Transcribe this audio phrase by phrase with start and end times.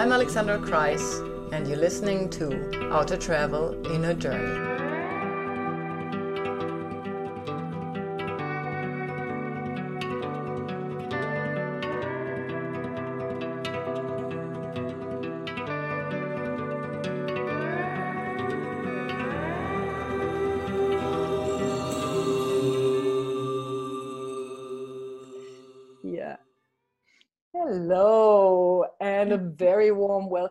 [0.00, 4.89] I'm Alexandra Kreis, and you're listening to to Travel in a Journey.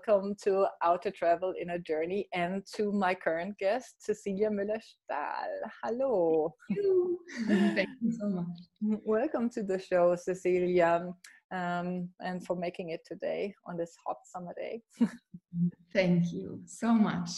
[0.09, 0.65] Welcome to
[1.03, 5.69] to Travel in a Journey and to my current guest, Cecilia Müller-Stahl.
[5.83, 6.55] Hello.
[6.67, 7.19] Thank you.
[7.75, 9.01] Thank you so much.
[9.05, 11.13] Welcome to the show, Cecilia,
[11.51, 14.81] um, and for making it today on this hot summer day.
[15.93, 17.29] Thank you so much.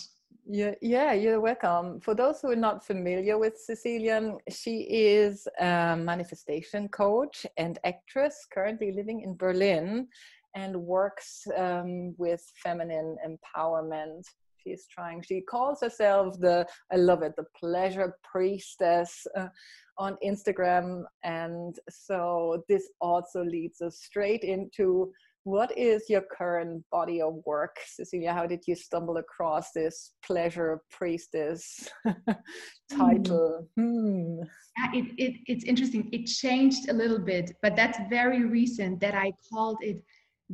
[0.47, 1.99] Yeah, yeah, you're welcome.
[1.99, 8.47] For those who are not familiar with Cecilia, she is a manifestation coach and actress
[8.51, 10.07] currently living in Berlin
[10.55, 14.23] and works um, with feminine empowerment.
[14.57, 19.47] She's trying, she calls herself the, I love it, the pleasure priestess uh,
[19.97, 21.03] on Instagram.
[21.23, 25.11] And so this also leads us straight into
[25.43, 28.31] what is your current body of work, Cecilia?
[28.31, 31.89] How did you stumble across this pleasure priestess
[32.91, 33.67] title?
[33.75, 34.41] Hmm.
[34.77, 36.09] Yeah, it, it, it's interesting.
[36.11, 40.03] It changed a little bit, but that's very recent that I called it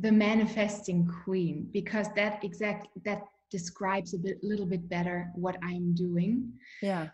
[0.00, 5.94] the manifesting queen because that exact that describes a bit little bit better what I'm
[5.94, 6.52] doing.
[6.82, 7.08] Yeah.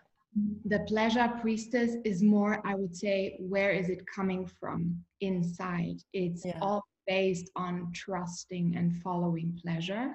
[0.65, 6.01] The pleasure priestess is more, I would say, where is it coming from inside?
[6.11, 6.59] It's yeah.
[6.61, 10.13] all based on trusting and following pleasure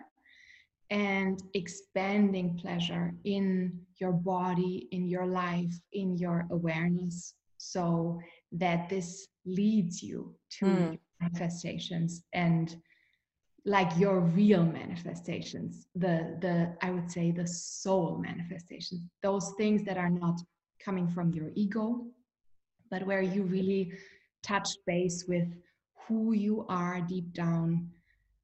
[0.91, 8.21] and expanding pleasure in your body, in your life, in your awareness, so
[8.53, 10.99] that this leads you to mm.
[11.21, 12.77] Manifestations and
[13.67, 19.99] like your real manifestations the the i would say the soul manifestations those things that
[19.99, 20.41] are not
[20.83, 22.07] coming from your ego
[22.91, 23.93] but where you really
[24.43, 25.49] touch base with
[26.07, 27.89] who you are deep down.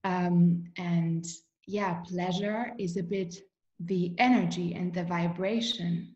[0.05, 1.25] Um, and
[1.67, 3.35] yeah, pleasure is a bit
[3.81, 6.15] the energy and the vibration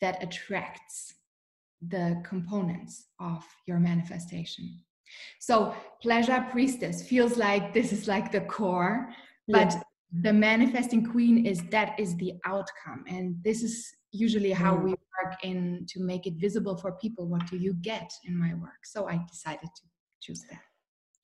[0.00, 1.14] that attracts
[1.86, 4.80] the components of your manifestation.
[5.40, 9.08] So, pleasure priestess feels like this is like the core,
[9.48, 9.82] but yeah.
[10.22, 13.04] the manifesting queen is that is the outcome.
[13.08, 17.28] And this is usually how we work in to make it visible for people.
[17.28, 18.84] What do you get in my work?
[18.84, 19.82] So, I decided to
[20.20, 20.71] choose that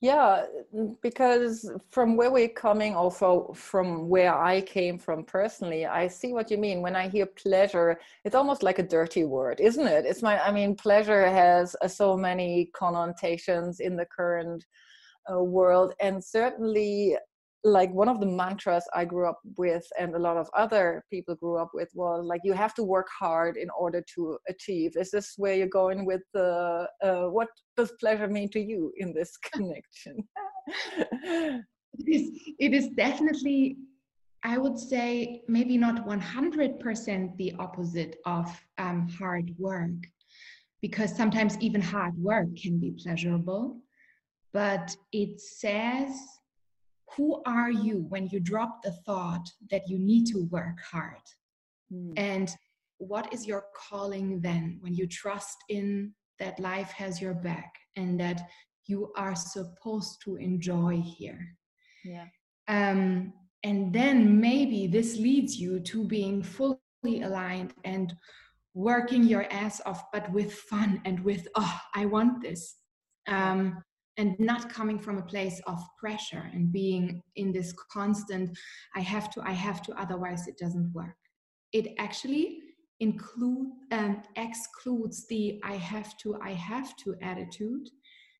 [0.01, 0.45] yeah
[1.01, 6.49] because from where we're coming also from where i came from personally i see what
[6.49, 6.81] you mean.
[6.81, 10.05] When i hear pleasure it's almost like a dirty word isn't it?
[10.05, 14.65] It's my i mean pleasure has uh, so many connotations in the current
[15.31, 17.17] uh, world and certainly
[17.63, 21.35] like one of the mantras I grew up with and a lot of other people
[21.35, 24.93] grew up with was like you have to work hard in order to achieve.
[24.95, 29.13] Is this where you're going with the uh, what does pleasure mean to you in
[29.13, 30.17] this connection?
[30.67, 31.65] it
[32.07, 33.77] is it is definitely
[34.43, 38.47] I would say maybe not 100% the opposite of
[38.77, 39.91] um, hard work
[40.81, 43.81] because sometimes even hard work can be pleasurable
[44.53, 46.38] but it says
[47.15, 51.21] who are you when you drop the thought that you need to work hard?
[51.91, 52.13] Mm.
[52.17, 52.55] And
[52.97, 58.19] what is your calling then when you trust in that life has your back and
[58.19, 58.41] that
[58.85, 61.55] you are supposed to enjoy here?
[62.03, 62.25] Yeah.
[62.67, 63.33] Um,
[63.63, 68.13] and then maybe this leads you to being fully aligned and
[68.73, 72.75] working your ass off, but with fun and with, oh, I want this.
[73.27, 73.83] Um,
[74.19, 78.55] and not coming from a place of pressure and being in this constant
[78.95, 81.15] i have to i have to otherwise it doesn't work.
[81.71, 82.59] It actually
[82.99, 87.87] include um, excludes the i have to i have to attitude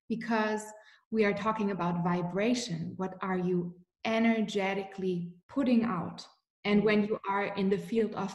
[0.09, 0.63] because
[1.11, 2.93] we are talking about vibration.
[2.97, 3.73] What are you
[4.05, 6.19] energetically putting out?
[6.65, 8.31] And when you are in the field of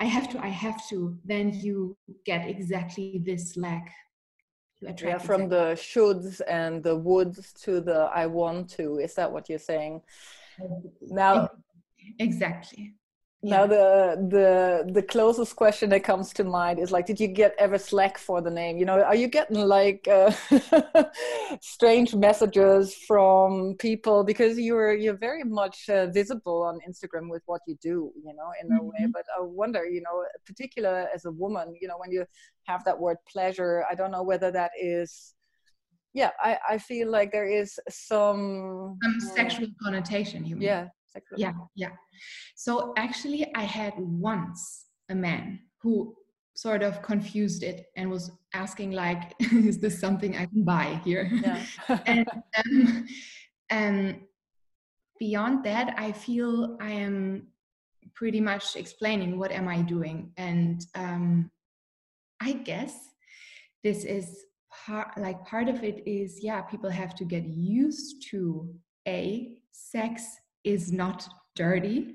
[0.00, 0.98] i have to i have to
[1.32, 3.86] then you get exactly this lack
[5.02, 8.98] yeah from the shoulds and the woulds to the i want to.
[8.98, 10.02] Is that what you're saying?
[11.00, 11.50] Now
[12.18, 12.94] exactly
[13.42, 17.54] now the the the closest question that comes to mind is like did you get
[17.58, 18.78] ever slack for the name?
[18.78, 20.32] You know are you getting like uh,
[21.60, 24.22] strange messages from people?
[24.22, 28.50] Because you're you're very much uh, visible on instagram with what you do you know
[28.60, 28.78] in mm-hmm.
[28.78, 29.00] a way.
[29.02, 29.10] Mm-hmm.
[29.10, 32.24] but i wonder you know particular as a woman you know when you
[32.64, 35.34] have that word pleasure i don't know whether that is
[36.14, 40.68] yeah I, I feel like there is some some sexual connotation you mean?
[40.68, 41.38] Yeah sexual.
[41.38, 41.90] yeah yeah
[42.54, 46.14] so actually i had once a man who
[46.54, 51.30] sort of confused it and was asking like is this something i can buy here
[51.32, 51.64] yeah.
[52.06, 52.26] and
[52.56, 53.06] um,
[53.70, 54.20] and
[55.18, 57.46] beyond that i feel i am
[58.14, 61.50] pretty much explaining what am i doing and um,
[62.40, 62.94] i guess
[63.82, 64.44] this is
[64.84, 68.68] part like part of it is yeah people have to get used to
[69.06, 72.14] a sex is not dirty.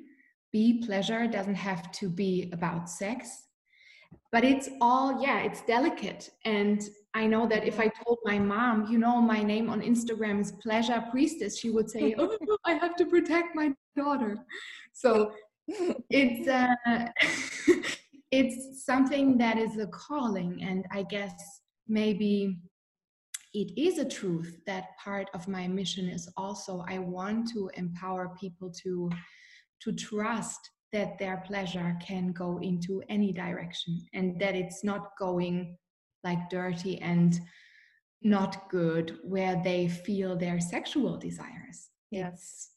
[0.52, 3.44] B pleasure doesn't have to be about sex.
[4.32, 6.30] But it's all yeah it's delicate.
[6.46, 6.82] And
[7.14, 10.52] i know that if i told my mom you know my name on instagram is
[10.62, 14.38] pleasure priestess she would say oh i have to protect my daughter.
[14.94, 15.32] So
[16.10, 17.06] it's uh
[18.32, 20.62] it's something that is a calling.
[20.62, 21.34] And i guess
[21.88, 22.58] maybe
[23.62, 28.36] it is a truth that part of my mission is also i want to empower
[28.40, 29.10] people to
[29.82, 30.60] to trust
[30.94, 35.76] that their pleasure can go into any direction and that it's not going
[36.24, 37.40] like dirty and
[38.22, 41.90] not good where they feel their sexual desires.
[42.12, 42.70] Yes.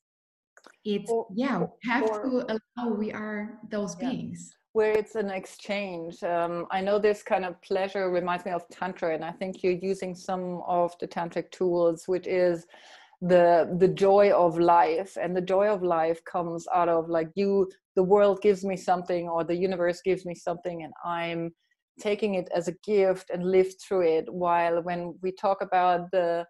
[0.84, 4.10] It's, it's yeah we have or, to allow we are those yeah.
[4.10, 6.22] beings where it's an exchange.
[6.22, 9.72] Um, I know this kind of pleasure reminds me of Tantra, and I think you're
[9.72, 12.66] using some of the tantric tools, which is
[13.22, 17.68] the the joy of life and the joy of life comes out of like you
[17.94, 21.50] the world gives me something or the universe gives me something and i'm
[22.00, 26.46] taking it as a gift and live through it while when we talk about the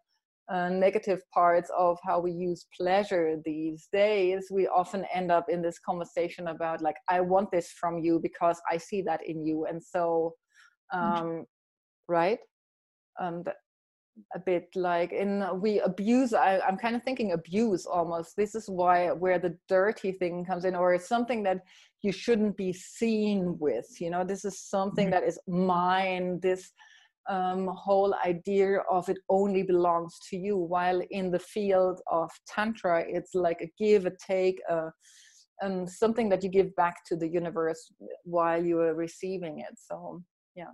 [0.50, 5.62] uh, negative parts of how we use pleasure these days, we often end up in
[5.62, 9.66] this conversation about like, I want this from you because I see that in you.
[9.66, 10.34] And so,
[10.92, 11.44] um,
[12.08, 12.38] right?
[13.20, 13.44] Um,
[14.34, 18.68] a bit like in we abuse I, i'm kind of thinking abuse almost this is
[18.68, 21.58] why where the dirty thing comes in or it's something that
[22.02, 25.12] you shouldn't be seen with you know this is something mm-hmm.
[25.12, 26.72] that is mine this
[27.30, 33.04] um, whole idea of it only belongs to you while in the field of tantra
[33.06, 34.90] it's like a give a take a,
[35.60, 37.92] and something that you give back to the universe
[38.24, 39.74] while you are receiving it.
[39.76, 40.22] So
[40.56, 40.72] yeah.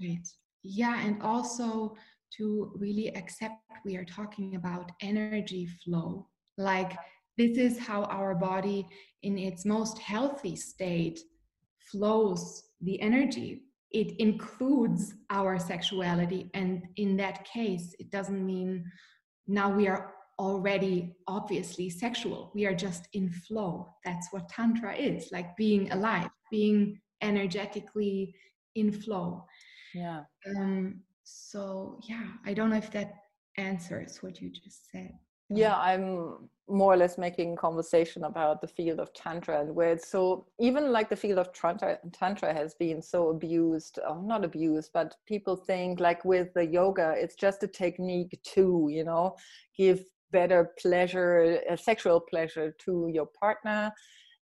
[0.00, 0.26] Right.
[0.62, 1.96] Yeah and also
[2.36, 3.54] to really accept
[3.84, 6.28] we are talking about energy flow.
[6.58, 6.92] Like
[7.36, 8.86] this is how our body
[9.22, 11.18] in its most healthy state
[11.90, 16.50] flows the energy it includes our sexuality.
[16.54, 18.84] And in that case it doesn't mean
[19.46, 22.52] now we are already obviously sexual.
[22.54, 23.88] We are just in flow.
[24.04, 28.34] That's what tantra is like being alive being energetically
[28.74, 29.44] in flow.
[29.94, 30.22] Yeah.
[30.46, 33.12] Um so yeah i don't know if that
[33.58, 35.12] answers what you just said
[35.50, 40.10] yeah i'm more or less making conversation about the field of tantra and where it's
[40.10, 44.90] so even like the field of tantra tantra has been so abused oh, not abused
[44.92, 49.34] but people think like with the yoga it's just a technique to you know
[49.76, 53.90] give better pleasure uh, sexual pleasure to your partner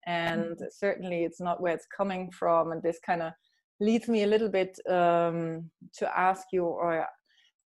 [0.07, 0.65] and mm-hmm.
[0.71, 3.33] certainly it's not where it's coming from and this kind of
[3.81, 7.07] leads me a little bit um, to ask you or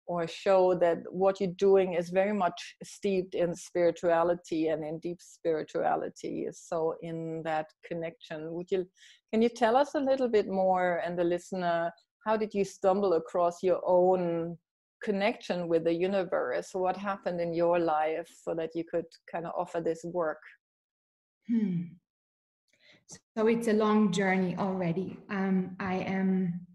[0.08, 5.18] or show that what you're doing is very much steeped in spirituality and in deep
[5.20, 8.50] spirituality so in that connection.
[8.52, 8.86] Would you
[9.30, 11.92] can you tell us a little bit more and the listener
[12.26, 14.56] how did you stumble across your own
[15.02, 16.70] connection with the universe?
[16.72, 20.40] What happened in your life so that you could kind of offer this work?
[21.48, 21.82] Hmm.
[23.36, 25.18] so it's a long journey already.
[25.30, 26.67] Um, i am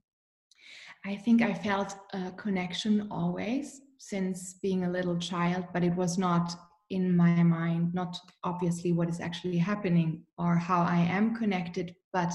[1.06, 6.18] I think I felt a connection always since being a little child, but it was
[6.18, 6.56] not
[6.90, 12.34] in my mind, not obviously what is actually happening or how I am connected, but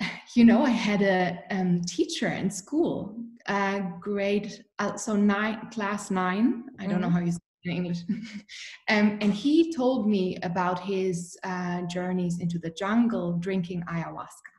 [0.36, 3.16] you know, I had a um, teacher in school,
[3.46, 6.64] uh, grade uh, so nine, class nine.
[6.78, 7.02] I don't mm-hmm.
[7.02, 7.98] know how you say in English,
[8.88, 14.53] um, and he told me about his uh, journeys into the jungle, drinking ayahuasca.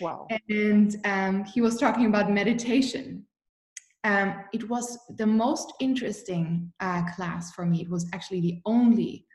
[0.00, 0.26] Wow.
[0.48, 3.26] And um, he was talking about meditation.
[4.04, 7.80] Um, it was the most interesting uh, class for me.
[7.80, 9.26] It was actually the only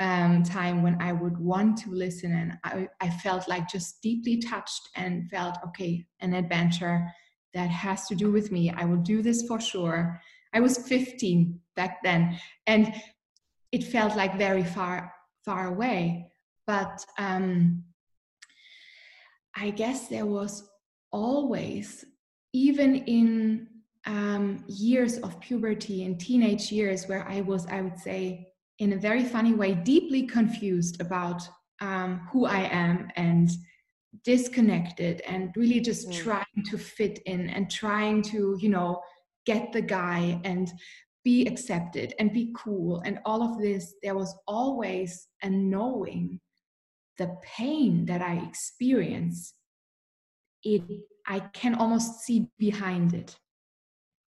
[0.00, 4.38] um, time when I would want to listen, and I, I felt like just deeply
[4.38, 7.06] touched and felt, okay, an adventure
[7.52, 8.70] that has to do with me.
[8.70, 10.20] I will do this for sure.
[10.52, 12.94] I was 15 back then, and
[13.72, 15.12] it felt like very far,
[15.44, 16.30] far away.
[16.66, 17.84] But um,
[19.56, 20.68] I guess there was
[21.12, 22.04] always,
[22.52, 23.68] even in
[24.06, 28.98] um, years of puberty and teenage years where I was, I would say, in a
[28.98, 31.42] very funny way, deeply confused about
[31.80, 33.50] um, who I am and
[34.24, 36.14] disconnected and really just mm.
[36.14, 39.00] trying to fit in and trying to, you know,
[39.46, 40.72] get the guy and
[41.24, 46.40] be accepted and be cool and all of this, there was always a knowing
[47.18, 49.54] the pain that I experience.
[50.62, 50.82] It
[51.26, 53.36] I can almost see behind it.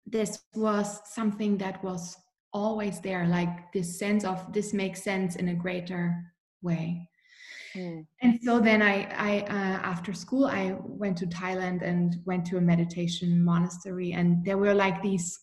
[0.06, 2.16] This was something that was
[2.54, 6.16] always there, like this sense of this makes sense in a greater
[6.62, 7.08] way.
[7.76, 8.06] Mm.
[8.22, 12.58] And so then I, I uh, after school, I went to Thailand and went to
[12.58, 15.40] a meditation monastery, and there were like these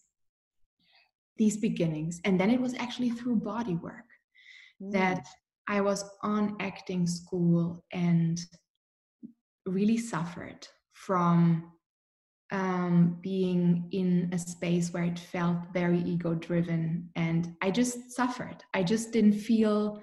[1.37, 4.09] these beginnings, and then it was actually through body work
[4.83, 4.93] mm.
[4.93, 5.27] that
[5.69, 8.39] I was on acting school and
[9.67, 11.73] really suffered from
[12.53, 18.63] um, being in a space where it felt very ego driven and i just suffered.
[18.75, 20.03] I just didn't feel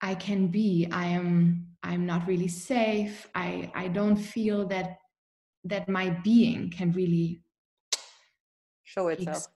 [0.00, 0.88] i can be.
[0.92, 3.28] I am i'm not really safe.
[3.34, 4.98] I i don't feel that
[5.64, 7.42] that my being can really
[8.84, 9.48] show itself.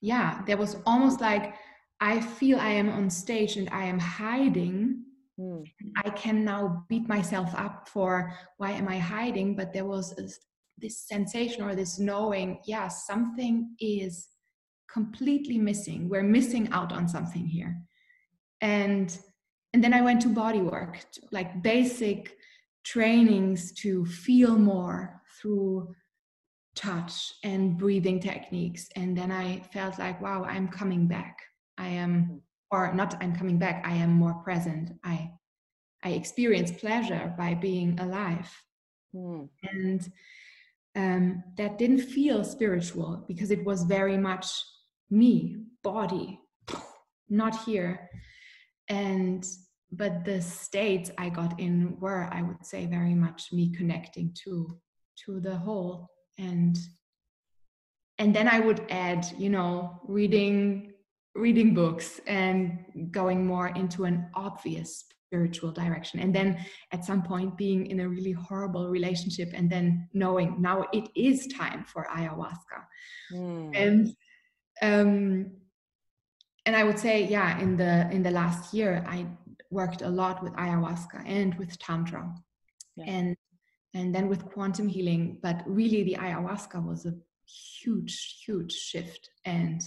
[0.00, 1.54] yeah there was almost like
[2.00, 5.04] i feel i am on stage and i am hiding.
[5.38, 5.64] Mm.
[6.04, 9.54] i can now beat myself up for why am i hiding?
[9.54, 10.28] But there was a,
[10.78, 14.28] this sensation or this knowing yeah something is
[14.92, 16.08] completely missing.
[16.08, 17.76] We're missing out on something here.
[18.60, 19.16] And
[19.74, 20.98] and then i went to body work
[21.30, 22.36] like basic
[22.84, 25.94] trainings to feel more through
[26.74, 28.88] touch and breathing techniques.
[28.96, 31.36] And then i felt like wow i'm coming back
[31.78, 35.30] i am or not i'm coming back i am more present i
[36.04, 38.50] i experience pleasure by being alive
[39.14, 39.48] mm.
[39.62, 40.12] and
[40.98, 44.50] um, that didn't feel spiritual because it was very much
[45.10, 46.40] me, body,
[47.28, 48.08] not here.
[48.88, 49.44] And
[49.90, 54.78] but the states I got in were, I would say, very much me connecting to
[55.24, 56.08] to the whole
[56.38, 56.76] and
[58.18, 60.87] and then I would add, you know, reading
[61.38, 66.58] reading books and going more into an obvious spiritual direction and then
[66.90, 71.46] at some point being in a really horrible relationship and then knowing now it is
[71.48, 72.80] time for ayahuasca
[73.30, 73.70] mm.
[73.74, 74.08] and
[74.80, 75.50] um
[76.64, 79.26] and i would say yeah in the in the last year i
[79.70, 82.32] worked a lot with ayahuasca and with tantra
[82.96, 83.04] yeah.
[83.06, 83.36] and
[83.92, 87.12] and then with quantum healing but really the ayahuasca was a
[87.82, 89.82] huge huge shift and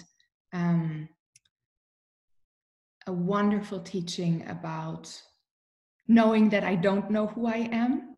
[0.54, 1.10] um
[3.08, 5.22] a wonderful teaching about
[6.08, 8.16] knowing that I don't know who I am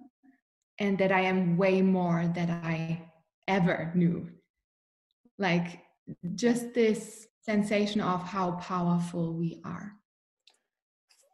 [0.80, 3.02] and that I am way more than I
[3.48, 4.30] ever knew.
[5.38, 5.80] Like
[6.36, 9.94] just this sensation of how powerful we are.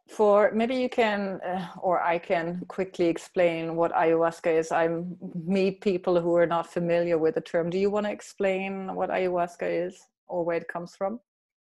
[0.08, 4.72] For maybe you can, uh, or I can quickly explain what ayahuasca is.
[4.72, 4.88] I
[5.34, 7.70] meet people who are not familiar with the term.
[7.70, 11.20] Do you want to explain what ayahuasca is or where it comes from?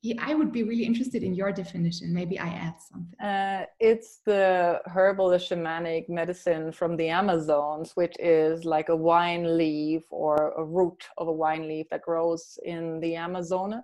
[0.02, 2.12] Yeah, I would be really interested in your definition.
[2.12, 3.18] Maybe I add something.
[3.18, 10.02] Uh, it's the herbal shamanic medicine from the Amazons, which is like a wine leaf
[10.10, 13.82] or a root of a wine leaf that grows in the Amazon.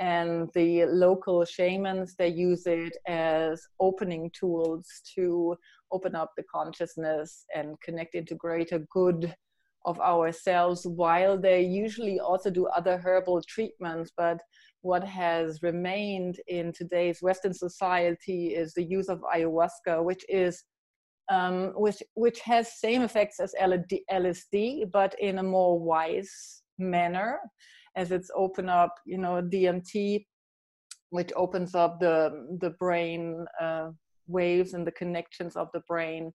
[0.00, 5.56] And the local shamans, they use it as opening tools to
[5.92, 9.34] open up the consciousness and connect into greater good
[9.84, 14.38] of ourselves while they usually also do other herbal treatments but
[14.82, 20.64] what has remained in today's Western society is the use of ayahuasca, which is
[21.30, 27.38] um, which which has same effects as LSD, but in a more wise manner,
[27.96, 30.26] as it's open up, you know, DMT,
[31.10, 33.90] which opens up the the brain uh,
[34.26, 36.32] waves and the connections of the brain,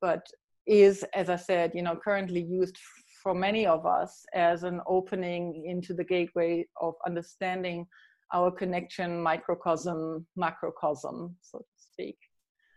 [0.00, 0.24] but
[0.66, 2.78] is, as I said, you know, currently used
[3.22, 7.86] for many of us as an opening into the gateway of understanding
[8.32, 12.18] our connection microcosm macrocosm so to speak.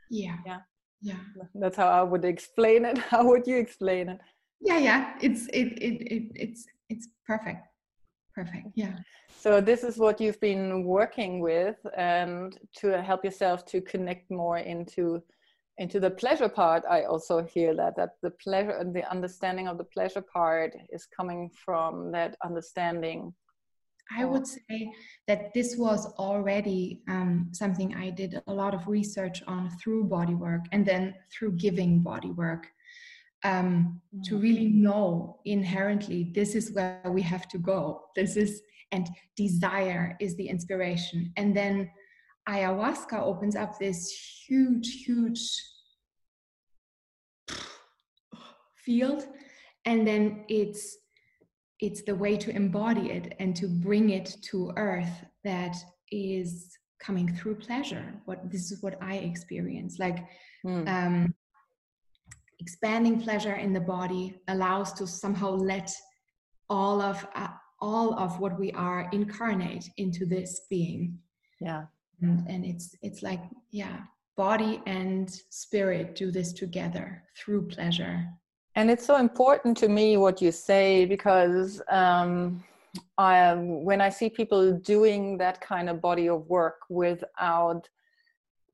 [0.10, 0.38] Yeah.
[0.46, 0.60] Yeah.
[1.02, 1.20] Yeah.
[1.56, 2.98] That's how i would explain it.
[3.12, 4.20] How would you explain it?
[4.62, 5.14] Yeah yeah.
[5.22, 7.68] It's it, it, it it's it's perfect.
[8.36, 8.68] Perfect.
[8.76, 8.96] Yeah.
[9.30, 14.58] So this is what you've been working with and to help yourself to connect more
[14.58, 15.22] into
[15.78, 19.78] into the pleasure part i also hear that that the pleasure and the understanding of
[19.78, 23.34] the pleasure part is coming from that understanding
[24.18, 24.92] i would say
[25.28, 30.36] that this was already um, something i did a lot of research on through body
[30.36, 32.68] work and then through giving body work
[33.44, 34.44] um, to mm-hmm.
[34.44, 38.06] really know inherently this is where we have to go.
[38.16, 38.62] This is,
[38.92, 41.32] and desire is the inspiration.
[41.38, 41.90] And then
[42.48, 44.12] ayahuasca opens up this
[44.48, 45.40] huge, huge
[48.76, 49.28] field.
[49.86, 50.98] And then it's
[51.80, 55.76] it's the way to embody it and to bring it to earth that
[56.12, 60.20] is coming through pleasure what this is what i experience like
[60.66, 60.88] mm.
[60.88, 61.34] um
[62.60, 65.92] expanding pleasure in the body allows to somehow let
[66.70, 67.48] all of uh,
[67.82, 71.18] all of what we are incarnate into this being
[71.60, 71.84] yeah
[72.24, 74.00] and, and it's it's like yeah
[74.36, 78.26] body and spirit do this together through pleasure.
[78.76, 82.64] And it's so important to me what you say because um,
[83.18, 87.88] I, when I see people doing that kind of body of work without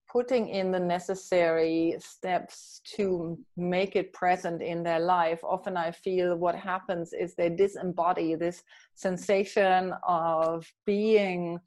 [0.10, 6.36] putting in the necessary steps to make it present in their life, often I feel
[6.36, 8.64] what happens is they disembody this
[8.96, 11.60] sensation of being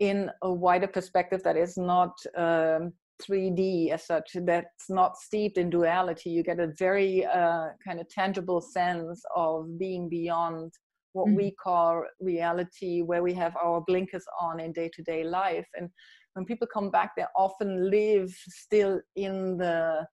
[0.00, 5.70] in a wider perspective that is not um, 3D as such, that's not steeped in
[5.70, 6.30] duality.
[6.30, 10.72] You get a very uh, kind of tangible sense of being beyond
[11.12, 11.36] what mm-hmm.
[11.36, 15.66] we call reality, where we have our blinkers on in day to day life.
[15.74, 15.88] And
[16.34, 20.06] when people come back, they often live still in the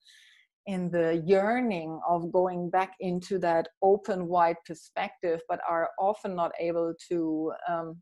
[0.66, 6.54] in the yearning of going back into that open wide perspective but are often not
[6.58, 7.98] able to um,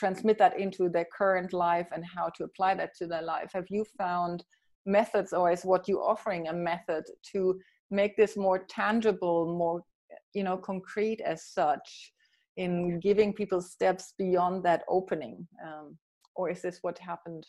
[0.00, 3.50] transmit that into their current life and how to apply that to their life?
[3.52, 4.42] Have you found
[4.86, 7.40] methods or is what you're offering a method to
[7.90, 9.82] make this more tangible more
[10.32, 11.88] you know concrete as such
[12.56, 15.46] in giving people steps beyond that opening?
[15.66, 15.86] Um,
[16.34, 17.44] or is this what happened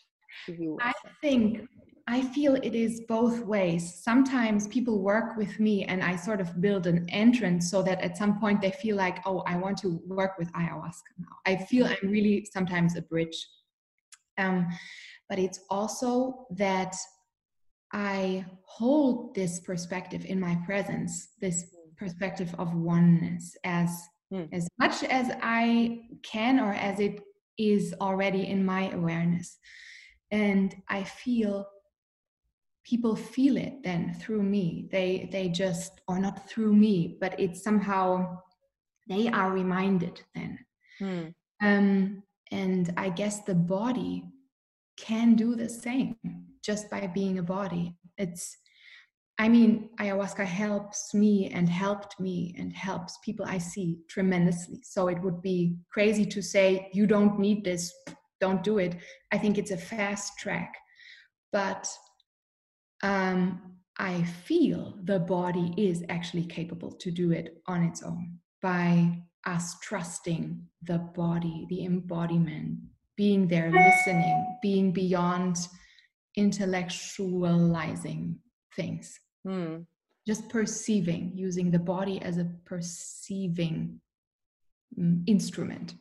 [0.48, 1.68] you i think
[2.08, 3.94] I feel it is both ways.
[4.02, 8.16] Sometimes people work with me and I sort of build an entrance so that at
[8.16, 11.36] some point they feel like, oh, I want to work with ayahuasca now.
[11.46, 13.46] I feel I'm really sometimes a bridge.
[14.36, 14.66] Um,
[15.28, 16.96] but it's also that
[17.92, 21.64] I hold this perspective in my presence, this
[21.96, 23.90] perspective of oneness as
[24.32, 24.48] mm.
[24.52, 27.20] as much as I can or as it
[27.58, 29.58] is already in my awareness.
[30.32, 31.68] And I feel
[32.84, 34.88] people feel it then through me.
[34.90, 38.38] They they just or not through me but it's somehow
[39.08, 40.58] they are reminded then.
[40.98, 41.28] Hmm.
[41.62, 44.22] um, and i guess the body
[44.98, 46.16] can do the same
[46.62, 47.96] just by being a body.
[48.18, 48.56] It's
[49.38, 54.80] i mean ayahuasca helps me and helped me and helps people i see tremendously.
[54.82, 57.92] So it would be crazy to say you don't need this
[58.44, 58.92] don't do it
[59.32, 60.72] i think it's a fast track
[61.52, 61.88] but
[63.02, 63.60] um,
[63.98, 69.78] I feel the body is actually capable to do it on its own by us
[69.80, 72.78] trusting the body, the embodiment,
[73.16, 75.56] being there, listening, being beyond
[76.38, 78.36] intellectualizing
[78.74, 79.20] things.
[79.44, 79.78] Hmm.
[80.26, 84.00] Just perceiving, using the body as a perceiving
[84.96, 85.94] um, instrument.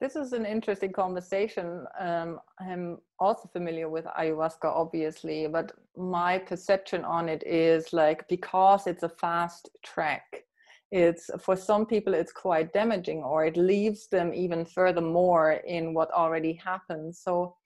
[0.00, 1.84] This is an interesting conversation.
[1.98, 8.86] Um, I'm also familiar with ayahuasca, obviously, but my perception on it is like because
[8.86, 10.44] it's a fast track,
[10.92, 15.94] it's for some people it's quite damaging, or it leaves them even further more in
[15.94, 17.16] what already happened.
[17.16, 17.56] So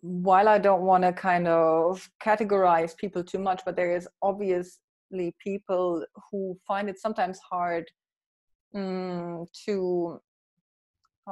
[0.00, 5.36] while I don't want to kind of categorize people too much, but there is obviously
[5.38, 7.88] people who find it sometimes hard
[8.74, 10.20] um, to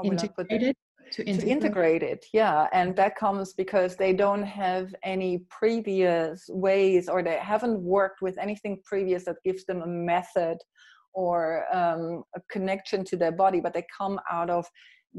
[0.05, 0.77] integrated
[1.13, 1.41] to integrate.
[1.41, 7.23] to integrate it yeah and that comes because they don't have any previous ways or
[7.23, 10.59] they haven't worked with anything previous that gives them a method
[11.15, 14.67] or um, a connection to their body but they come out of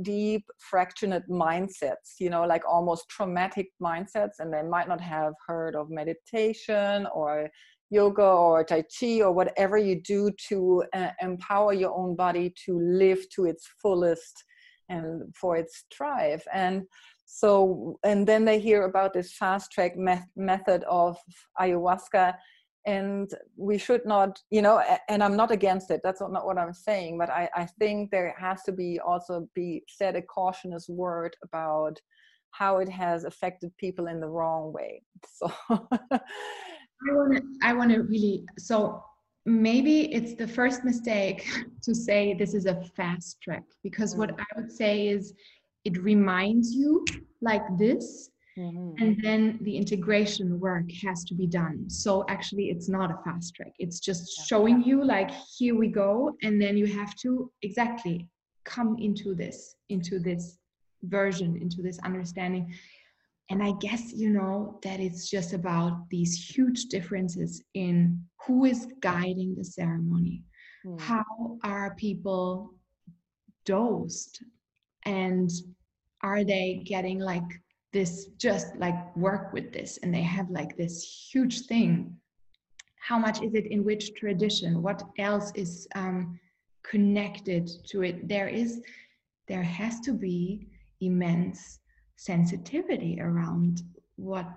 [0.03, 5.75] deep fractured mindsets you know like almost traumatic mindsets and they might not have heard
[5.75, 7.49] of meditation or
[7.89, 12.79] yoga or tai chi or whatever you do to uh, empower your own body to
[12.79, 14.43] live to its fullest
[14.89, 16.43] and for its thrive.
[16.53, 16.85] And
[17.25, 21.17] so and then they hear about this fast track me- method of
[21.59, 22.33] ayahuasca
[22.85, 26.71] and we should not you know and i'm not against it that's not what i'm
[26.71, 31.35] saying but i, I think there has to be also be said a cautious word
[31.43, 31.99] about
[32.51, 35.03] how it has affected people in the wrong way.
[35.27, 39.03] So i want to i want to really so
[39.47, 41.49] maybe it's the first mistake
[41.81, 44.39] to say this is a fast track because what mm.
[44.39, 45.33] I would say is
[45.85, 47.05] it reminds you
[47.41, 49.03] like this Mm-hmm.
[49.03, 51.89] And then the integration work has to be done.
[51.89, 53.73] So actually, it's not a fast track.
[53.77, 56.35] It's just showing you, like, here we go.
[56.41, 58.27] And then you have to exactly
[58.63, 60.57] come into this, into this
[61.03, 62.73] version, into this understanding.
[63.49, 68.87] And I guess, you know, that it's just about these huge differences in who is
[68.99, 70.43] guiding the ceremony.
[70.85, 70.99] Mm.
[70.99, 72.73] How are people
[73.65, 74.43] dosed?
[75.05, 75.49] And
[76.21, 77.61] are they getting like
[77.93, 82.15] this just like work with this and they have like this huge thing
[82.99, 86.37] how much is it in which tradition what else is um,
[86.83, 88.81] connected to it there is
[89.47, 90.67] there has to be
[90.99, 91.79] immense
[92.17, 93.83] sensitivity around
[94.15, 94.47] what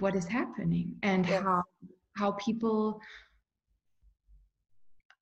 [0.00, 1.42] what is happening and yes.
[1.42, 1.62] how
[2.16, 3.00] how people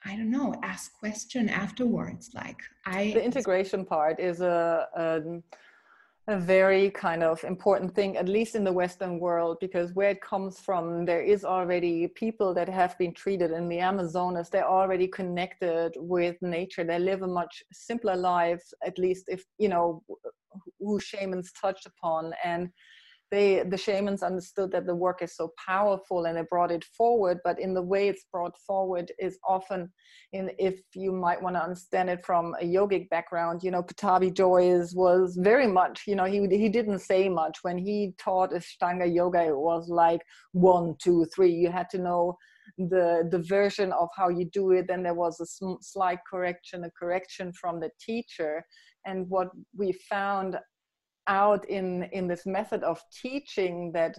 [0.05, 2.31] I don't know, ask question afterwards.
[2.33, 5.21] Like I the integration part is a, a
[6.29, 10.21] a very kind of important thing, at least in the Western world, because where it
[10.21, 14.51] comes from, there is already people that have been treated in the Amazonas.
[14.51, 16.85] They're already connected with nature.
[16.85, 20.03] They live a much simpler life, at least if, you know,
[20.79, 22.35] who shamans touched upon.
[22.45, 22.69] And
[23.31, 27.38] they the shamans understood that the work is so powerful and they brought it forward
[27.45, 29.91] but in the way it's brought forward is often
[30.33, 34.33] in if you might want to understand it from a yogic background you know pattabhi
[34.33, 37.59] jois was very much you know he he didn't say much.
[37.62, 41.53] When he taught ashtanga yoga it was like one two three.
[41.53, 42.37] You had to know
[42.77, 44.87] the the version of how you do it.
[44.88, 48.64] Then there was a sm- slight correction a correction from the teacher.
[49.07, 50.57] And what we found
[51.29, 54.17] out in in this method of teaching that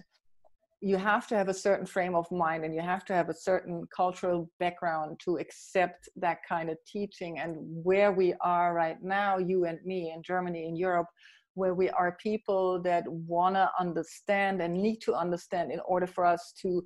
[0.82, 3.34] you have to have a certain frame of mind and you have to have a
[3.34, 7.38] certain cultural background to accept that kind of teaching.
[7.38, 11.08] And where we are right now you and me in germany in europe
[11.54, 16.24] where we are people that want to understand and need to understand in order for
[16.24, 16.82] us to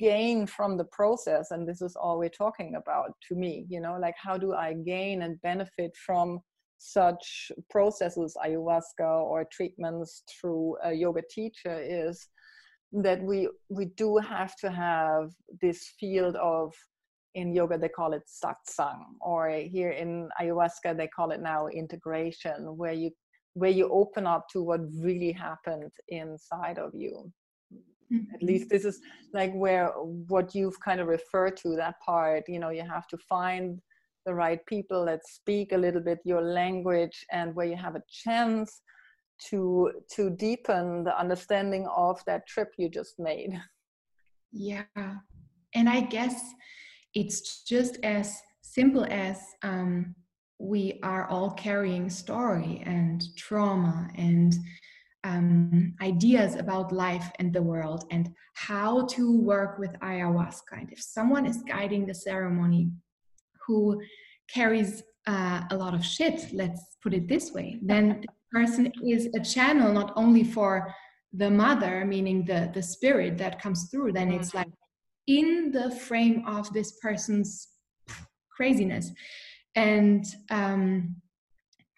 [0.00, 1.50] gain from the process.
[1.50, 4.72] And this is all we're talking about to me you know like how do i
[4.72, 6.40] gain and benefit from
[6.78, 12.28] such processes, ayahuasca or treatments through a yoga teacher, is
[12.92, 16.72] that we we do have to have this field of
[17.34, 22.76] in yoga they call it satsang or here in ayahuasca they call it now integration
[22.76, 23.10] where you
[23.54, 27.30] where you open up to what really happened inside of you
[28.12, 28.34] mm-hmm.
[28.34, 29.00] at least this is
[29.34, 29.88] like where
[30.28, 33.80] what you've kind of referred to that part you know you have to find
[34.26, 38.02] the right people that speak a little bit your language and where you have a
[38.10, 38.82] chance
[39.48, 43.58] to to deepen the understanding of that trip you just made.
[44.52, 44.84] Yeah.
[45.74, 46.40] And i guess
[47.14, 50.14] it's just as simple as um,
[50.58, 54.54] we are all carrying story and trauma and
[55.24, 60.72] um, ideas about life and the world and how to work with ayahuasca.
[60.72, 62.90] And if someone is guiding the ceremony
[63.66, 64.00] who
[64.52, 69.28] carries uh, a lot of shit, let's put it this way, then the person is
[69.34, 70.94] a channel not only for
[71.32, 74.68] the mother, meaning the, the spirit that comes through, then it's like
[75.26, 77.68] in the frame of this person's
[78.50, 79.10] craziness.
[79.74, 81.16] And um,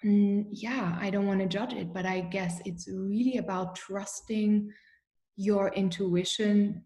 [0.04, 4.70] mm, yeah, I don't want to judge it, but I guess it's really about trusting
[5.37, 6.85] your intuition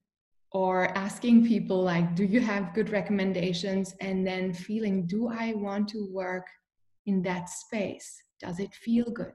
[0.53, 3.95] or asking people like do you have good recommendations?
[4.01, 6.47] And then feeling do i want to work
[7.07, 8.23] in that space?
[8.41, 9.33] Does it feel good?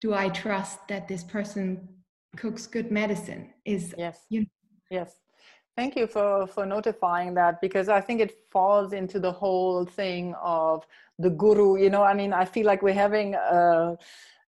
[0.00, 1.88] Do i trust that this person
[2.36, 3.50] cooks good medicine?
[3.64, 4.20] Is yes.
[4.28, 4.46] you know,
[4.90, 5.20] yes.
[5.76, 10.34] Thank you for for notifying that because i think it falls into the whole thing
[10.42, 10.86] of
[11.18, 12.02] the guru you know?
[12.02, 13.96] I mean i feel like we're having a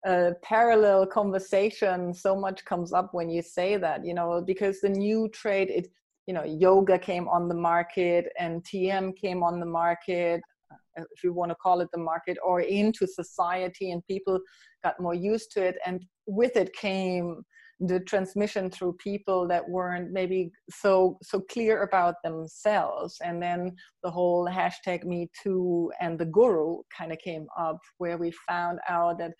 [0.07, 4.89] a parallel conversation so much comes up when you say that you know because the
[4.89, 5.89] new trade it
[6.27, 10.41] you know yoga came on the market and tm came on the market
[10.73, 14.39] uh, if you want to call it the market or into society and people
[14.85, 17.43] got more used to it and with it came
[17.81, 23.17] the transmission through people that weren't maybe so so clear about themselves.
[23.23, 28.17] And then the whole hashtag me too and the guru kind of came up where
[28.17, 29.33] we found out that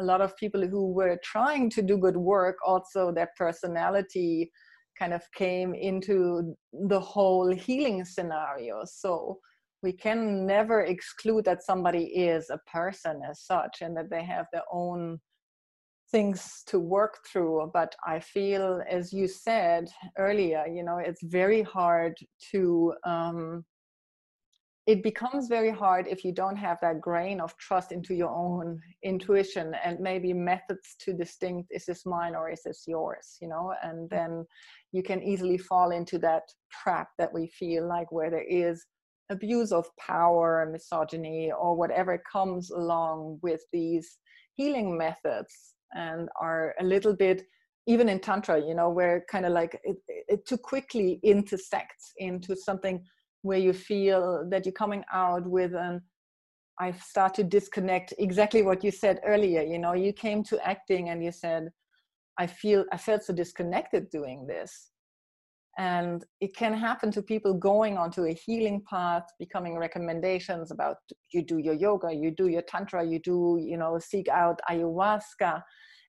[0.00, 4.50] a lot of people who were trying to do good work also their personality
[4.98, 6.54] kind of came into
[6.88, 8.82] the whole healing scenario.
[8.84, 9.38] So
[9.82, 14.46] we can never exclude that somebody is a person as such and that they have
[14.52, 15.18] their own
[16.12, 21.62] things to work through but i feel as you said earlier you know it's very
[21.62, 22.14] hard
[22.50, 23.64] to um,
[24.86, 28.80] it becomes very hard if you don't have that grain of trust into your own
[29.04, 33.38] intuition and maybe methods to distinct is this mine or is this yours?
[33.40, 34.44] you know and then
[34.92, 38.84] you can easily fall into that trap that we feel like where there is
[39.30, 44.18] abuse of power misogyny or whatever comes along with these
[44.54, 47.42] healing methods and are a little bit
[47.86, 52.54] even in tantra you know where kind of like it, it too quickly intersects into
[52.56, 53.04] something
[53.42, 56.00] where you feel that you're coming out with an
[56.78, 61.08] i start to disconnect exactly what you said earlier you know you came to acting
[61.08, 61.68] and you said
[62.38, 64.91] i feel i felt so disconnected doing this
[65.78, 70.96] and it can happen to people going onto a healing path becoming recommendations about
[71.32, 75.62] you do your yoga you do your tantra you do you know seek out ayahuasca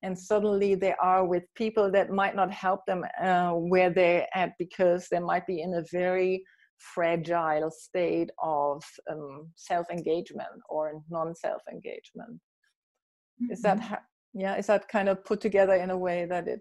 [0.03, 4.51] and suddenly they are with people that might not help them uh, where they're at
[4.59, 6.43] because they might be in a very
[6.77, 13.51] fragile state of um, self-engagement or non-self-engagement mm-hmm.
[13.51, 13.93] is that mm-hmm.
[14.33, 16.59] yeah is that kind of put together in a way that it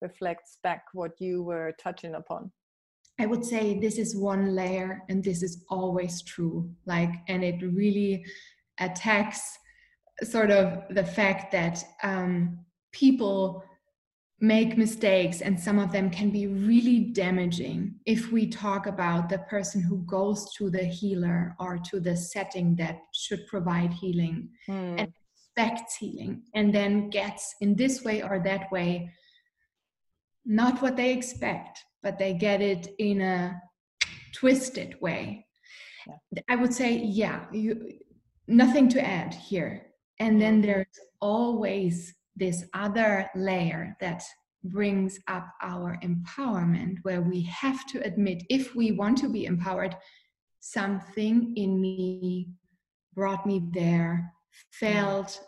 [0.00, 2.50] reflects back what you were touching upon
[3.20, 7.60] i would say this is one layer and this is always true like and it
[7.62, 8.24] really
[8.80, 9.58] attacks
[10.22, 12.58] sort of the fact that um,
[12.92, 13.62] people
[14.40, 19.38] make mistakes and some of them can be really damaging if we talk about the
[19.50, 24.94] person who goes to the healer or to the setting that should provide healing mm.
[24.96, 25.12] and
[25.56, 29.10] expects healing and then gets in this way or that way
[30.48, 33.60] not what they expect but they get it in a
[34.32, 35.46] twisted way.
[36.06, 36.42] Yeah.
[36.48, 37.98] i would say yeah you
[38.48, 39.86] nothing to add here.
[40.18, 40.86] And then there's
[41.20, 44.24] always this other layer that
[44.64, 49.96] brings up our empowerment, where we have to admit if we want to be empowered,
[50.60, 52.48] something in me
[53.14, 54.32] brought me there,
[54.72, 55.40] felt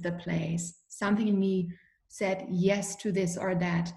[0.00, 1.70] the place, something in me
[2.08, 3.92] said yes to this or that.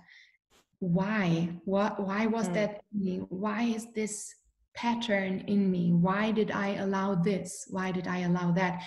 [0.80, 1.50] Why?
[1.65, 2.54] What, why was mm.
[2.56, 3.18] that me?
[3.30, 4.34] Why is this
[4.76, 5.92] pattern in me?
[5.94, 7.68] Why did I allow this?
[7.70, 8.82] Why did I allow that?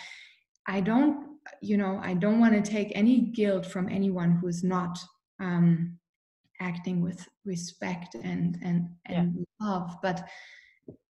[0.66, 4.98] I don't you know i don't want to take any guilt from anyone who's not
[5.40, 5.98] um,
[6.60, 9.66] acting with respect and and and yeah.
[9.66, 10.24] love but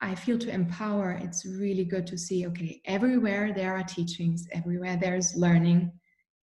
[0.01, 4.97] i feel to empower it's really good to see okay everywhere there are teachings everywhere
[4.97, 5.91] there's learning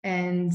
[0.03, 0.53] and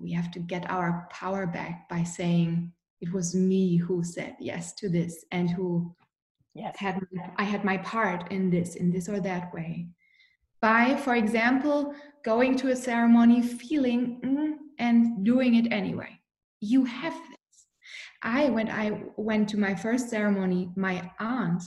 [0.00, 4.72] we have to get our power back by saying it was me who said yes
[4.74, 5.94] to this and who
[6.54, 6.76] yes.
[6.78, 7.00] had
[7.36, 9.86] i had my part in this in this or that way
[10.60, 16.20] by, for example, going to a ceremony, feeling mm, and doing it anyway.
[16.60, 17.66] You have this.
[18.22, 21.62] I, when I went to my first ceremony, my aunt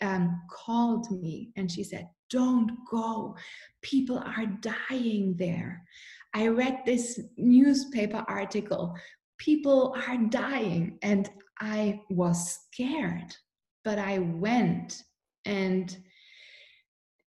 [0.00, 3.36] um, called me and she said, Don't go.
[3.82, 5.82] People are dying there.
[6.36, 8.94] I read this newspaper article.
[9.38, 10.98] People are dying.
[11.00, 13.34] And I was scared,
[13.84, 15.02] but I went
[15.46, 15.96] and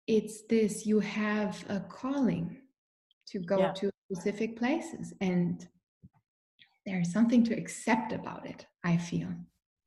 [0.06, 2.58] it's this you have a calling
[3.28, 3.72] to go yeah.
[3.74, 5.68] to specific places and
[6.86, 9.30] there's something to accept about it i feel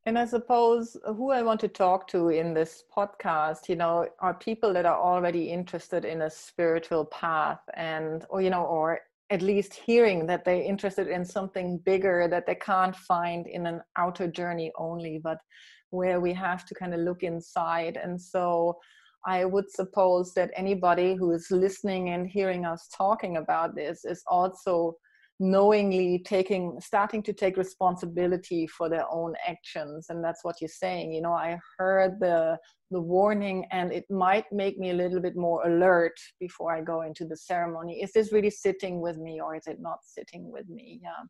[0.07, 4.07] and i suppose uh, who i want to talk to in this podcast you know
[4.21, 9.01] are people that are already interested in a spiritual path and or you know or
[9.33, 13.81] at least hearing that they're interested in something bigger that they can't find in an
[13.97, 15.39] outer journey only but
[15.89, 17.97] where we have to kind of look inside.
[17.97, 18.79] And so
[19.27, 24.23] I would suppose that anybody who is listening and hearing us talking about this is
[24.27, 24.97] also
[25.43, 30.07] knowingly taking starting to take responsibility for their own actions.
[30.09, 31.13] And that's what you're saying.
[31.13, 32.57] You know i heard the
[32.93, 37.03] the warning and it might make me a little bit more alert before i go
[37.03, 38.03] into the ceremony.
[38.03, 41.01] Is this really sitting with me or is it not sitting with me?
[41.03, 41.23] Yeah.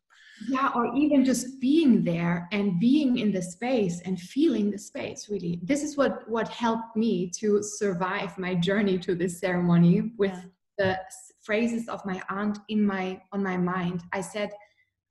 [0.49, 5.27] Yeah or even just being there and being in the space and feeling the space
[5.29, 5.59] really.
[5.63, 10.49] This is what what helped me to survive my journey to this ceremony with yeah.
[10.77, 10.99] The
[11.41, 14.03] phrases of my aunt in my on my mind.
[14.11, 14.51] I said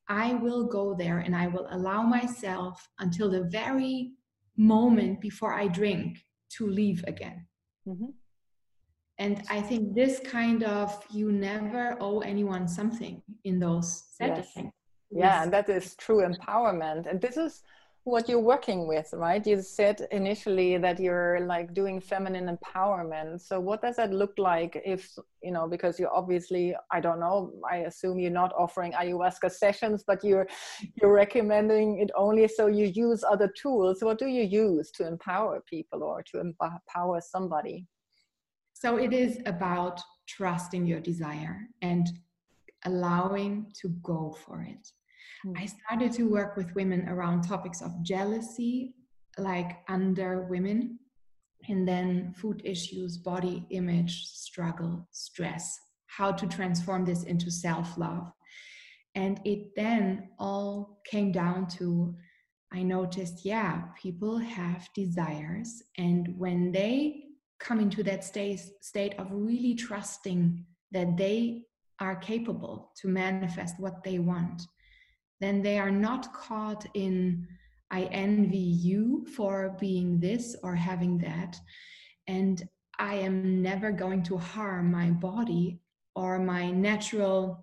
[0.08, 4.12] i will go there and i will allow myself until the very
[4.56, 6.18] moment before i drink
[6.56, 7.46] to leave again.
[7.88, 8.10] Mm-hmm.
[9.18, 14.52] and i think this kind of you never owe anyone something in those settings.
[14.54, 14.72] Yes.
[15.10, 17.06] yeah and that is true empowerment.
[17.10, 17.62] And this is
[18.04, 19.46] what you're working with, right?
[19.46, 23.40] You said initially that you're like doing feminine empowerment.
[23.40, 25.08] So what does that look like if,
[25.40, 30.02] you know, because you're obviously, I don't know, I assume you're not offering ayahuasca sessions,
[30.04, 30.48] but you're
[31.00, 33.98] you're recommending it only so you use other tools.
[34.02, 37.86] What do you use to empower people or to empower somebody?
[38.72, 42.08] So it is about trusting your desire and
[42.84, 44.88] allowing to go for it
[45.46, 45.58] Mm.
[45.58, 48.94] I started to work with women around topics of jealousy,
[49.38, 50.98] like under women,
[51.68, 58.32] and then food issues, body image, struggle, stress, how to transform this into self love.
[59.14, 62.14] And it then all came down to
[62.72, 65.82] I noticed, yeah, people have desires.
[65.98, 67.24] And when they
[67.60, 71.64] come into that state, state of really trusting that they
[72.00, 74.62] are capable to manifest what they want,
[75.42, 77.46] then they are not caught in
[77.92, 81.60] I envy you for being this or having that.
[82.26, 82.66] And
[82.98, 85.78] I am never going to harm my body
[86.16, 87.62] or my natural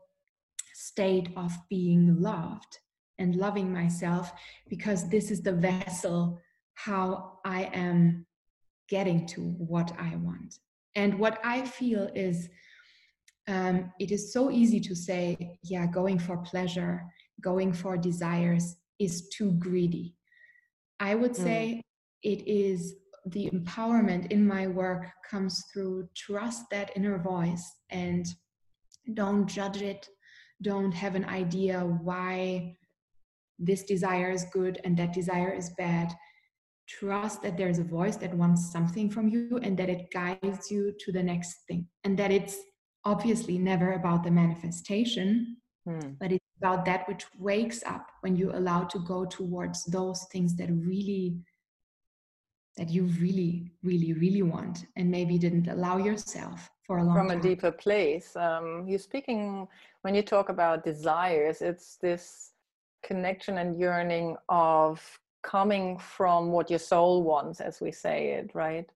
[0.75, 2.77] state of being loved
[3.17, 4.31] and loving myself
[4.69, 6.39] because this is the vessel
[6.75, 8.27] how I am
[8.87, 10.59] getting to what I want.
[10.95, 12.49] And what I feel is
[13.47, 17.03] um, it is so easy to say, yeah, going for pleasure
[17.41, 20.15] going for desires is too greedy.
[20.99, 21.43] I would mm.
[21.43, 21.81] say mm.
[22.23, 28.25] it is the empowerment in my work comes through trust that inner voice and
[29.13, 30.07] don't judge it,
[30.61, 32.75] don't have an idea why
[33.57, 36.13] this desire is good and that desire is bad.
[36.87, 40.93] Trust that there's a voice that wants something from you and that it guides you
[40.99, 42.57] to the next thing, and that it's
[43.05, 46.15] obviously never about the manifestation, mm.
[46.19, 50.55] but it's about that which wakes up when you allow to go towards those things
[50.55, 51.37] that really
[52.77, 57.27] that you really really really want and maybe didn't allow yourself for a long from
[57.29, 57.39] time.
[57.39, 59.67] a deeper place um, you're speaking
[60.01, 62.51] when you talk about desires it's this
[63.03, 65.01] connection and yearning of
[65.43, 68.89] coming from what your soul wants as we say it right?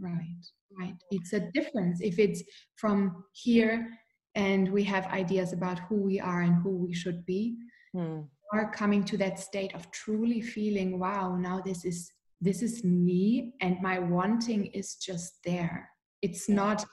[0.00, 0.44] Right
[0.78, 0.94] right.
[1.10, 2.00] It's a difference.
[2.00, 2.42] If it's
[2.76, 3.88] from here
[4.34, 7.56] and we have ideas about who we are and who we should be
[7.94, 8.26] mm.
[8.52, 12.10] or coming to that state of truly feeling wow now this is
[12.44, 15.88] this is me and my wanting is just there.
[16.22, 16.84] It's not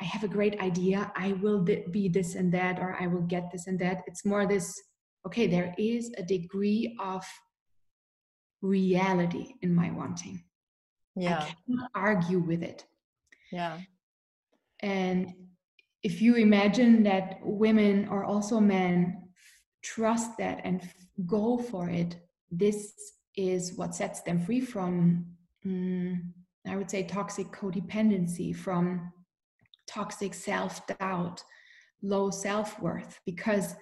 [0.00, 3.50] i have a great idea i will be this and that or i will get
[3.52, 4.02] this and that.
[4.06, 4.66] It's more this
[5.26, 7.24] okay there is a degree of
[8.62, 10.42] reality in my wanting.
[11.14, 11.40] Yeah.
[11.40, 12.84] i cannot argue with it.
[13.52, 13.78] Yeah.
[14.80, 15.34] And
[16.06, 19.24] if you imagine that women or also men
[19.82, 20.80] trust that and
[21.26, 22.14] go for it,
[22.48, 22.92] this
[23.36, 25.26] is what sets them free from,
[25.64, 26.32] um,
[26.64, 29.12] I would say, toxic codependency, from
[29.88, 31.42] toxic self doubt,
[32.02, 33.74] low self worth, because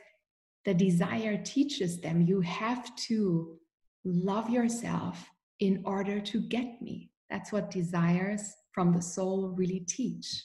[0.65, 3.59] the desire teaches them you have to
[4.07, 5.29] love yourself
[5.61, 7.11] in order to get me.
[7.29, 10.43] That's what desires from the soul really teach.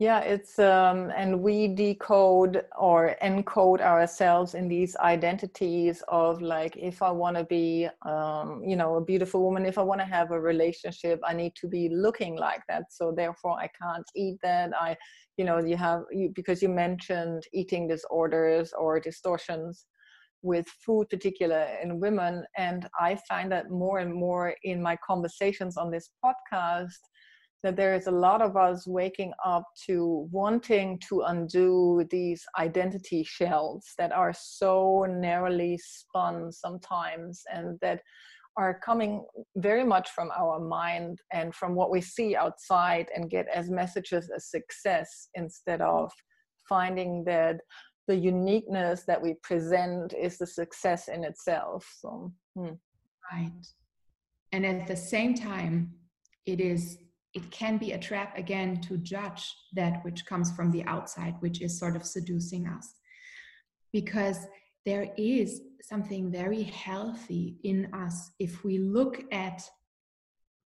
[0.00, 7.02] Yeah, it's um, and we decode or encode ourselves in these identities of like, if
[7.02, 10.30] I want to be, um, you know, a beautiful woman, if I want to have
[10.30, 12.84] a relationship, I need to be looking like that.
[12.90, 14.70] So therefore, I can't eat that.
[14.80, 14.96] I,
[15.36, 19.84] you know, you have you because you mentioned eating disorders or distortions
[20.40, 25.76] with food, particular in women, and I find that more and more in my conversations
[25.76, 26.96] on this podcast
[27.62, 33.22] that there is a lot of us waking up to wanting to undo these identity
[33.22, 38.00] shells that are so narrowly spun sometimes and that
[38.56, 39.24] are coming
[39.56, 44.30] very much from our mind and from what we see outside and get as messages
[44.34, 46.10] as success instead of
[46.68, 47.60] finding that
[48.08, 52.72] the uniqueness that we present is the success in itself so hmm.
[53.32, 53.66] right
[54.52, 55.92] and at the same time
[56.46, 56.98] it is
[57.34, 61.62] it can be a trap again to judge that which comes from the outside, which
[61.62, 62.94] is sort of seducing us.
[63.92, 64.46] Because
[64.84, 69.62] there is something very healthy in us if we look at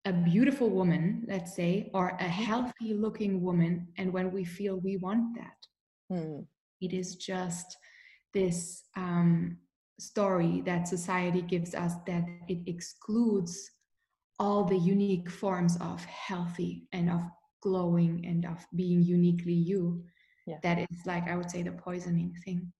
[0.05, 4.97] a beautiful woman, let's say, or a healthy looking woman, and when we feel we
[4.97, 5.67] want that.
[6.09, 6.39] Hmm.
[6.81, 7.77] It is just
[8.33, 9.57] this um,
[9.99, 13.69] story that society gives us that it excludes
[14.39, 17.21] all the unique forms of healthy and of
[17.61, 20.03] glowing and of being uniquely you
[20.47, 20.57] yeah.
[20.63, 22.71] that is like i would say the poisoning thing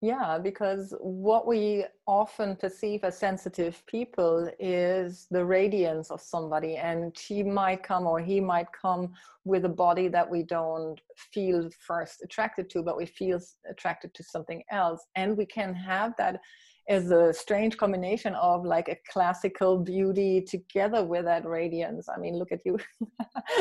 [0.00, 7.18] Yeah, because what we often perceive as sensitive people is the radiance of somebody, and
[7.18, 9.12] she might come or he might come
[9.44, 14.22] with a body that we don't feel first attracted to, but we feel attracted to
[14.22, 15.04] something else.
[15.16, 16.40] And we can have that
[16.88, 22.08] as a strange combination of like a classical beauty together with that radiance.
[22.08, 22.78] I mean, look at you.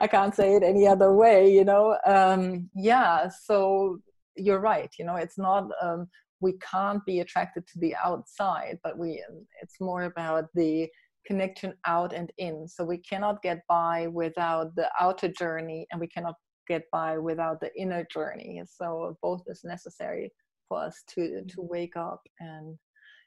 [0.00, 1.98] I can't say it any other way, you know?
[2.06, 3.98] Um, yeah, so
[4.38, 6.08] you're right you know it's not um,
[6.40, 9.22] we can't be attracted to the outside but we
[9.60, 10.88] it's more about the
[11.26, 16.06] connection out and in so we cannot get by without the outer journey and we
[16.06, 16.34] cannot
[16.66, 20.30] get by without the inner journey so both is necessary
[20.68, 21.68] for us to to mm-hmm.
[21.68, 22.78] wake up and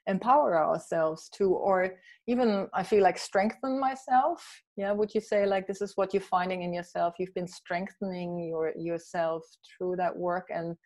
[0.08, 1.94] empower ourselves to or
[2.26, 4.44] even i feel like strengthen myself.
[4.76, 7.14] Yeah would you say like this is what you're finding in yourself?
[7.18, 10.76] You've been strengthening your yourself through that work and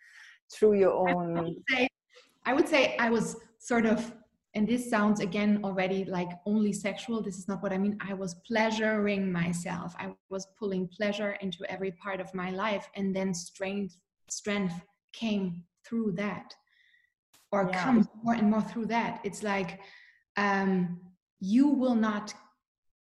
[0.53, 1.89] through your own I would say
[2.45, 4.13] I, would say I was sort of
[4.55, 8.13] and this sounds again already like only sexual this is not what i mean i
[8.15, 9.95] was pleasuring myself.
[9.99, 13.97] I was pulling pleasure into every part of my life and then strength
[14.29, 14.75] strength
[15.13, 16.55] came through that
[17.53, 17.85] or yeah.
[17.85, 19.81] comes more and more through that it's like
[20.37, 21.01] um,
[21.41, 22.35] you will not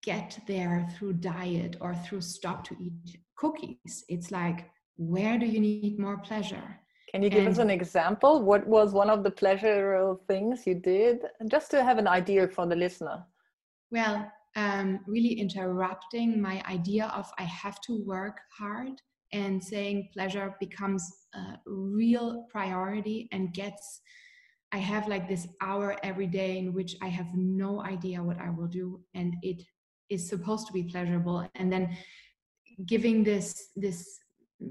[0.04, 5.60] get there through diet or through stop to eat cookies it's like where do you
[5.60, 6.80] need more pleasure
[7.12, 8.42] can you give and, us an example?
[8.44, 12.68] What was one of the pleasurable things you did, just to have an idea for
[12.68, 13.24] the listener?
[13.92, 19.02] Well, um, really interrupting my idea of I have to work hard
[19.34, 21.04] and saying pleasure becomes
[21.34, 24.02] a real priority and gets.
[24.72, 28.50] I have like this hour every day in which I have no idea what I
[28.50, 29.64] will do, and it
[30.10, 31.48] is supposed to be pleasurable.
[31.56, 31.98] And then
[32.86, 34.20] giving this this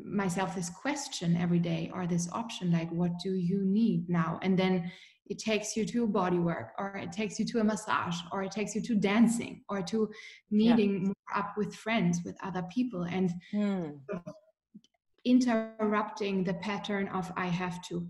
[0.05, 4.59] myself this question every day or this option like what do you need now and
[4.59, 4.91] then
[5.29, 8.51] it takes you to body work or it takes you to a massage or it
[8.51, 10.09] takes you to dancing or to
[10.51, 11.07] meeting yeah.
[11.07, 13.91] more up with friends with other people and hmm.
[15.27, 18.09] Interrupting the pattern of i have to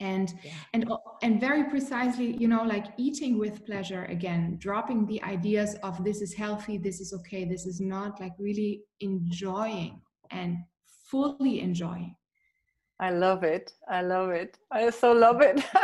[0.00, 0.52] and yeah.
[0.72, 0.90] and
[1.22, 6.22] and very precisely you know like eating with pleasure again dropping the ideas of this
[6.22, 10.00] is healthy this is okay this is not like really enjoying
[10.30, 10.56] and
[11.10, 12.14] fully enjoying
[13.02, 13.72] I love it.
[13.88, 14.58] I love it.
[14.70, 15.64] I so love it.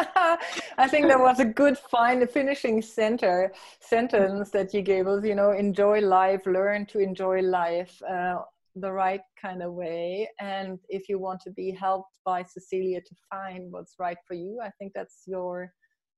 [0.76, 5.24] I think that was a good fine finishing center sentence that you gave us.
[5.24, 8.40] You know, enjoy life, learn to enjoy life uh,
[8.76, 10.28] the right kind of way.
[10.40, 14.60] And if you want to be helped by Cecilia to find what's right for you,
[14.62, 15.72] I think that's your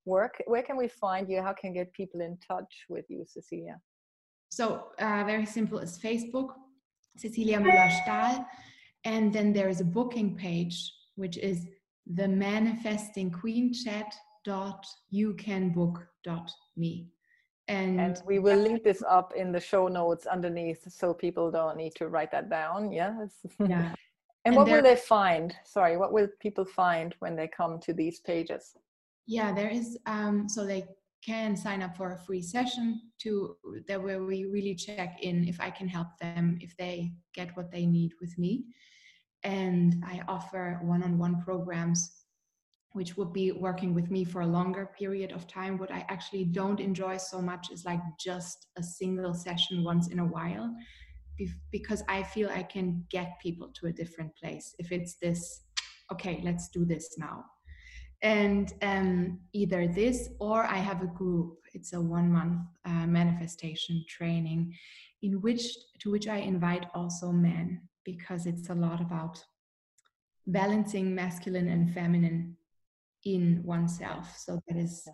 [0.05, 0.43] work.
[0.47, 1.41] Where can we find you?
[1.41, 3.79] How can get people in touch with you, Cecilia?
[4.49, 5.79] So uh, very simple.
[5.79, 6.51] is Facebook,
[7.17, 8.45] Cecilia Müller-Stahl
[9.05, 11.67] and then there is a booking page, which is
[12.07, 17.09] the manifesting queen chat dot you can book dot me
[17.69, 21.77] and, and, we will link this up in the show notes underneath so people don't
[21.77, 23.47] need to write that down yes.
[23.59, 23.95] Yeah.
[24.45, 25.55] And, and what will they find?
[25.65, 28.75] Sorry what will people find when they come to these pages?
[29.27, 30.87] Yeah there is um so they
[31.23, 33.57] can sign up for a free session to
[33.89, 37.71] that where we really check in if i can help them if they get what
[37.71, 38.65] they need with me.
[39.45, 42.18] And I offer one on one programs,
[42.93, 45.79] which would be working with me for a longer period of time.
[45.79, 50.19] What I actually don't enjoy so much is like just a single session once in
[50.19, 50.75] a while,
[51.71, 54.75] because I feel I can get people to a different place.
[54.79, 55.63] If it's this,
[56.13, 57.45] okay, let's do this now.
[58.23, 61.55] And um, either this or I have a group.
[61.75, 64.75] It's a one month uh, manifestation training
[65.23, 65.63] in which
[66.01, 69.41] to which I invite also men because it's a lot about
[70.47, 72.57] balancing masculine and feminine
[73.35, 74.37] in oneself.
[74.39, 75.07] So that is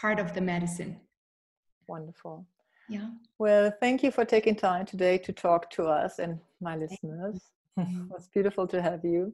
[0.00, 1.00] part of the medicine.
[1.86, 2.46] Wonderful.
[2.88, 3.10] Yeah.
[3.38, 7.40] Well, thank you for taking time today to talk to us and my listeners.
[7.76, 9.32] it was beautiful to have you.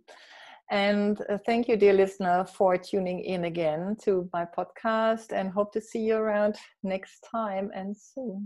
[0.71, 5.73] And uh, thank you, dear listener, for tuning in again to my podcast and hope
[5.73, 8.45] to see you around next time and soon.